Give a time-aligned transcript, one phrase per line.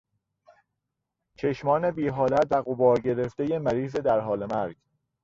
[1.37, 4.77] چشمان بیحالت و غبار گرفتهی مریض در حال مرگ